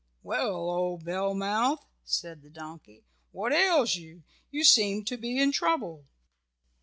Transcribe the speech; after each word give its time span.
"Well, 0.23 0.55
old 0.67 1.05
Bellmouth," 1.05 1.85
said 2.03 2.41
the 2.41 2.49
donkey, 2.49 3.05
"what 3.31 3.53
ails 3.53 3.97
you? 3.97 4.23
You 4.49 4.63
seem 4.63 5.05
to 5.05 5.15
be 5.15 5.37
in 5.39 5.51
trouble." 5.51 6.07